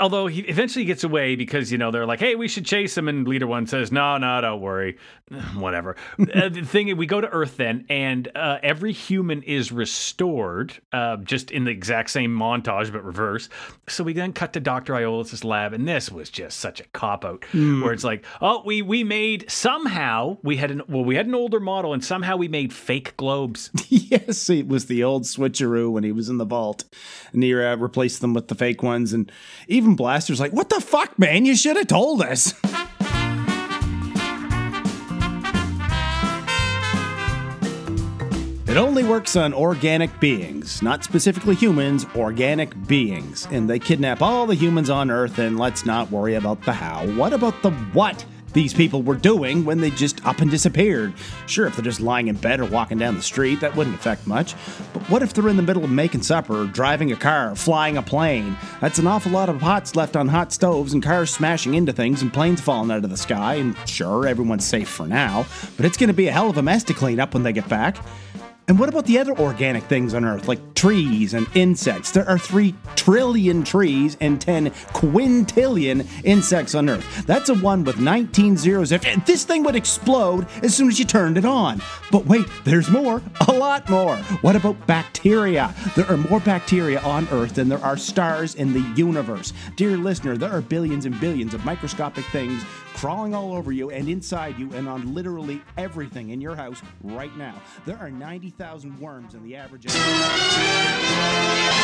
although 0.00 0.26
he 0.26 0.40
eventually 0.40 0.86
gets 0.86 1.04
away 1.04 1.36
because, 1.36 1.70
you 1.70 1.76
know, 1.76 1.90
they're 1.90 2.06
like, 2.06 2.20
hey, 2.20 2.34
we 2.34 2.48
should 2.48 2.64
chase 2.64 2.96
him. 2.96 3.06
And 3.06 3.28
leader 3.28 3.46
one 3.46 3.66
says, 3.66 3.92
no, 3.92 4.16
no, 4.16 4.40
don't 4.40 4.60
worry. 4.62 4.96
Whatever. 5.54 5.96
uh, 6.18 6.48
the 6.48 6.62
thing 6.62 6.88
is, 6.88 6.94
we 6.94 7.04
go 7.04 7.20
to 7.20 7.28
Earth 7.28 7.58
then, 7.58 7.84
and 7.90 8.26
uh, 8.34 8.58
every 8.62 8.92
human 8.92 9.42
is 9.42 9.70
restored, 9.70 10.72
uh, 10.92 11.18
just 11.18 11.50
in 11.50 11.64
the 11.64 11.70
exact 11.70 12.08
same 12.08 12.34
montage, 12.34 12.90
but 12.90 13.04
reverse. 13.04 13.50
So 13.86 14.02
we 14.02 14.14
then 14.14 14.32
cut 14.32 14.54
to 14.54 14.60
Dr. 14.60 14.94
Lab, 15.44 15.72
and 15.72 15.86
this 15.86 16.10
was 16.10 16.30
just 16.30 16.58
such 16.58 16.80
a 16.80 16.84
cop 16.92 17.24
out 17.24 17.44
where 17.52 17.92
it's 17.92 18.04
like, 18.04 18.24
oh, 18.40 18.62
we, 18.64 18.82
we 18.82 19.04
made 19.04 19.50
somehow, 19.50 20.38
we 20.42 20.56
had 20.56 20.70
an, 20.70 20.82
well, 20.88 21.04
we 21.04 21.14
had 21.14 21.26
an 21.26 21.34
older 21.34 21.60
model, 21.60 21.92
and 21.92 22.04
somehow 22.04 22.36
we 22.36 22.48
made 22.48 22.72
fake 22.72 23.16
globes. 23.16 23.70
yes, 23.88 24.48
it 24.50 24.68
was 24.68 24.86
the 24.86 25.02
old 25.04 25.24
switcheroo 25.24 25.90
when 25.90 26.04
he 26.04 26.12
was 26.12 26.28
in 26.28 26.38
the 26.38 26.44
vault. 26.44 26.84
And 27.32 27.42
he 27.42 27.54
uh, 27.54 27.76
replaced 27.76 28.20
them 28.20 28.34
with 28.34 28.48
the 28.48 28.54
fake 28.54 28.82
ones. 28.82 29.12
And 29.12 29.30
even 29.68 29.96
Blaster's 29.96 30.40
like, 30.40 30.52
what 30.52 30.68
the 30.68 30.80
fuck, 30.80 31.18
man? 31.18 31.44
You 31.44 31.56
should 31.56 31.76
have 31.76 31.88
told 31.88 32.22
us. 32.22 32.54
It 38.72 38.78
only 38.78 39.04
works 39.04 39.36
on 39.36 39.52
organic 39.52 40.18
beings, 40.18 40.80
not 40.80 41.04
specifically 41.04 41.54
humans, 41.54 42.06
organic 42.16 42.86
beings. 42.86 43.46
And 43.50 43.68
they 43.68 43.78
kidnap 43.78 44.22
all 44.22 44.46
the 44.46 44.54
humans 44.54 44.88
on 44.88 45.10
Earth, 45.10 45.38
and 45.38 45.58
let's 45.58 45.84
not 45.84 46.10
worry 46.10 46.36
about 46.36 46.62
the 46.62 46.72
how. 46.72 47.06
What 47.08 47.34
about 47.34 47.60
the 47.60 47.70
what 47.92 48.24
these 48.54 48.72
people 48.72 49.02
were 49.02 49.16
doing 49.16 49.66
when 49.66 49.82
they 49.82 49.90
just 49.90 50.26
up 50.26 50.38
and 50.38 50.50
disappeared? 50.50 51.12
Sure, 51.46 51.66
if 51.66 51.76
they're 51.76 51.84
just 51.84 52.00
lying 52.00 52.28
in 52.28 52.36
bed 52.36 52.60
or 52.60 52.64
walking 52.64 52.96
down 52.96 53.14
the 53.14 53.20
street, 53.20 53.60
that 53.60 53.76
wouldn't 53.76 53.94
affect 53.94 54.26
much. 54.26 54.54
But 54.94 55.02
what 55.10 55.22
if 55.22 55.34
they're 55.34 55.50
in 55.50 55.58
the 55.58 55.62
middle 55.62 55.84
of 55.84 55.90
making 55.90 56.22
supper, 56.22 56.64
driving 56.64 57.12
a 57.12 57.16
car, 57.16 57.54
flying 57.54 57.98
a 57.98 58.02
plane? 58.02 58.56
That's 58.80 58.98
an 58.98 59.06
awful 59.06 59.32
lot 59.32 59.50
of 59.50 59.60
pots 59.60 59.96
left 59.96 60.16
on 60.16 60.28
hot 60.28 60.50
stoves 60.50 60.94
and 60.94 61.02
cars 61.02 61.28
smashing 61.28 61.74
into 61.74 61.92
things 61.92 62.22
and 62.22 62.32
planes 62.32 62.62
falling 62.62 62.90
out 62.90 63.04
of 63.04 63.10
the 63.10 63.18
sky. 63.18 63.56
And 63.56 63.76
sure, 63.86 64.26
everyone's 64.26 64.64
safe 64.64 64.88
for 64.88 65.06
now, 65.06 65.44
but 65.76 65.84
it's 65.84 65.98
going 65.98 66.08
to 66.08 66.14
be 66.14 66.28
a 66.28 66.32
hell 66.32 66.48
of 66.48 66.56
a 66.56 66.62
mess 66.62 66.84
to 66.84 66.94
clean 66.94 67.20
up 67.20 67.34
when 67.34 67.42
they 67.42 67.52
get 67.52 67.68
back. 67.68 67.98
And 68.68 68.78
what 68.78 68.88
about 68.88 69.06
the 69.06 69.18
other 69.18 69.36
organic 69.38 69.82
things 69.84 70.14
on 70.14 70.24
Earth, 70.24 70.46
like 70.46 70.74
trees 70.74 71.34
and 71.34 71.48
insects? 71.54 72.12
There 72.12 72.26
are 72.28 72.38
3 72.38 72.74
trillion 72.94 73.64
trees 73.64 74.16
and 74.20 74.40
10 74.40 74.70
quintillion 74.70 76.06
insects 76.24 76.74
on 76.74 76.88
Earth. 76.88 77.26
That's 77.26 77.48
a 77.48 77.54
one 77.54 77.82
with 77.82 77.98
19 77.98 78.56
zeros. 78.56 78.90
This 78.90 79.44
thing 79.44 79.64
would 79.64 79.74
explode 79.74 80.46
as 80.62 80.74
soon 80.74 80.88
as 80.88 80.98
you 80.98 81.04
turned 81.04 81.36
it 81.36 81.44
on. 81.44 81.82
But 82.12 82.26
wait, 82.26 82.46
there's 82.64 82.88
more, 82.88 83.20
a 83.48 83.52
lot 83.52 83.90
more. 83.90 84.16
What 84.42 84.54
about 84.54 84.86
bacteria? 84.86 85.74
There 85.96 86.06
are 86.06 86.16
more 86.16 86.40
bacteria 86.40 87.00
on 87.00 87.28
Earth 87.32 87.56
than 87.56 87.68
there 87.68 87.84
are 87.84 87.96
stars 87.96 88.54
in 88.54 88.72
the 88.72 88.92
universe. 88.94 89.52
Dear 89.76 89.96
listener, 89.96 90.36
there 90.36 90.50
are 90.50 90.60
billions 90.60 91.04
and 91.04 91.18
billions 91.20 91.52
of 91.52 91.64
microscopic 91.64 92.24
things 92.26 92.62
crawling 92.94 93.34
all 93.34 93.52
over 93.54 93.72
you 93.72 93.90
and 93.90 94.08
inside 94.08 94.58
you 94.58 94.72
and 94.74 94.88
on 94.88 95.14
literally 95.14 95.60
everything 95.76 96.30
in 96.30 96.40
your 96.40 96.54
house 96.54 96.80
right 97.02 97.34
now. 97.36 97.54
There 97.84 97.98
are 97.98 98.10
90,000 98.10 98.98
worms 99.00 99.34
in 99.34 99.42
the 99.42 99.56
average. 99.56 99.90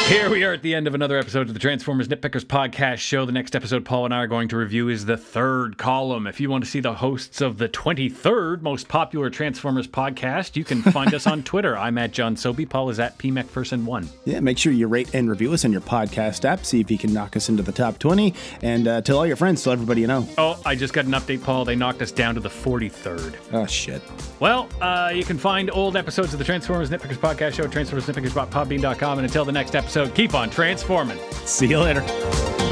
Here 0.09 0.31
we 0.31 0.45
are 0.45 0.53
at 0.53 0.62
the 0.62 0.75
end 0.75 0.87
of 0.87 0.95
another 0.95 1.19
episode 1.19 1.49
of 1.49 1.55
the 1.55 1.61
Transformers 1.61 2.09
Nitpickers 2.09 2.45
podcast 2.45 2.99
show. 2.99 3.27
The 3.27 3.33
next 3.33 3.55
episode 3.55 3.85
Paul 3.85 4.07
and 4.07 4.15
I 4.15 4.19
are 4.19 4.27
going 4.27 4.49
to 4.49 4.57
review 4.57 4.88
is 4.88 5.05
the 5.05 5.17
third 5.17 5.77
column. 5.77 6.27
If 6.27 6.41
you 6.41 6.49
want 6.50 6.65
to 6.65 6.71
see 6.71 6.81
the 6.81 6.95
hosts 6.95 7.41
of 7.41 7.59
the 7.59 7.69
23rd 7.69 8.62
most 8.62 8.88
popular 8.88 9.29
Transformers 9.29 9.87
podcast, 9.87 10.57
you 10.57 10.65
can 10.65 10.83
find 10.83 11.12
us 11.15 11.27
on 11.27 11.43
Twitter. 11.49 11.77
I'm 11.77 11.99
at 11.99 12.12
John 12.12 12.37
Sobey. 12.37 12.65
Paul 12.65 12.91
is 12.91 12.99
at 13.00 13.19
PMecPherson1. 13.19 14.09
Yeah, 14.25 14.41
make 14.41 14.57
sure 14.59 14.73
you 14.73 14.87
rate 14.88 15.15
and 15.15 15.29
review 15.29 15.53
us 15.53 15.65
in 15.65 15.73
your 15.73 15.81
podcast 15.83 16.45
app. 16.45 16.65
See 16.65 16.81
if 16.81 16.91
you 16.91 16.99
can 16.99 17.12
knock 17.12 17.37
us 17.37 17.49
into 17.49 17.62
the 17.62 17.73
top 17.73 17.99
20 17.99 18.35
and 18.62 18.88
uh, 18.88 19.00
tell 19.03 19.19
all 19.19 19.27
your 19.27 19.37
friends, 19.37 19.62
tell 19.62 19.73
everybody 19.73 20.00
you 20.00 20.07
know. 20.07 20.27
Oh, 20.38 20.61
I 20.65 20.75
just 20.75 20.95
got 20.95 20.98
an 21.05 21.12
update, 21.12 21.43
Paul. 21.43 21.64
They 21.64 21.76
knocked 21.76 22.02
us 22.02 22.12
down 22.12 22.35
to 22.35 22.40
the 22.40 22.49
43rd. 22.49 23.37
Oh, 23.52 23.67
shit. 23.67 24.02
Well, 24.40 24.69
uh, 24.81 25.12
you 25.14 25.25
can 25.25 25.38
find 25.38 25.71
old 25.71 25.97
episodes 25.97 26.33
of 26.33 26.38
the 26.38 26.45
Transformers 26.45 26.90
Nitpickers 26.90 27.17
podcast 27.19 27.55
show 27.55 27.64
at 27.64 27.71
transformersnitpickers.podbean.com. 27.71 29.19
And 29.19 29.26
until 29.26 29.45
the 29.45 29.52
next 29.52 29.75
episode, 29.75 30.14
keep 30.14 30.35
on 30.35 30.50
transforming. 30.50 31.19
See 31.45 31.67
you 31.67 31.81
later. 31.81 32.67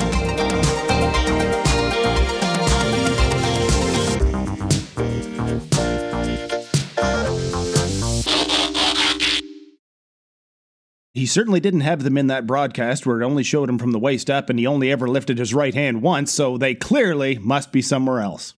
He 11.17 11.25
certainly 11.25 11.61
didn't 11.61 11.81
have 11.81 12.03
them 12.03 12.19
in 12.19 12.27
that 12.27 12.47
broadcast 12.47 13.07
where 13.07 13.23
it 13.23 13.25
only 13.25 13.43
showed 13.43 13.71
him 13.71 13.79
from 13.79 13.93
the 13.93 13.99
waist 13.99 14.29
up 14.29 14.51
and 14.51 14.59
he 14.59 14.67
only 14.67 14.93
ever 14.93 15.09
lifted 15.09 15.39
his 15.39 15.55
right 15.55 15.73
hand 15.73 16.03
once, 16.03 16.31
so 16.31 16.59
they 16.59 16.75
clearly 16.75 17.39
must 17.39 17.73
be 17.73 17.81
somewhere 17.81 18.21
else. 18.21 18.53